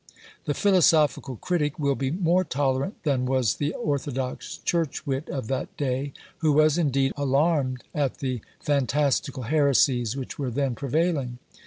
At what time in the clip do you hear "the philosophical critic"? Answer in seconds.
0.45-1.77